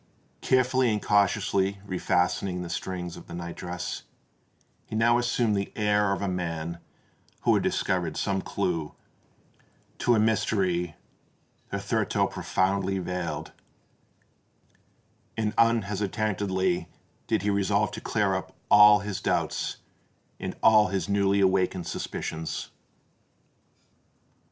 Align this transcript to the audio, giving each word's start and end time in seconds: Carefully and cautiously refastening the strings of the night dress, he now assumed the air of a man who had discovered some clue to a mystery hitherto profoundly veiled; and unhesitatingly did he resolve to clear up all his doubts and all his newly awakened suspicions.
Carefully 0.41 0.91
and 0.91 0.99
cautiously 0.99 1.79
refastening 1.85 2.63
the 2.63 2.71
strings 2.71 3.15
of 3.15 3.27
the 3.27 3.35
night 3.35 3.55
dress, 3.55 4.01
he 4.87 4.95
now 4.95 5.19
assumed 5.19 5.55
the 5.55 5.71
air 5.75 6.11
of 6.11 6.23
a 6.23 6.27
man 6.27 6.79
who 7.41 7.53
had 7.53 7.61
discovered 7.61 8.17
some 8.17 8.41
clue 8.41 8.95
to 9.99 10.15
a 10.15 10.19
mystery 10.19 10.95
hitherto 11.71 12.25
profoundly 12.25 12.97
veiled; 12.97 13.51
and 15.37 15.53
unhesitatingly 15.55 16.87
did 17.27 17.43
he 17.43 17.51
resolve 17.51 17.91
to 17.91 18.01
clear 18.01 18.33
up 18.33 18.55
all 18.71 19.01
his 19.01 19.21
doubts 19.21 19.77
and 20.39 20.55
all 20.63 20.87
his 20.87 21.07
newly 21.07 21.41
awakened 21.41 21.85
suspicions. 21.85 22.71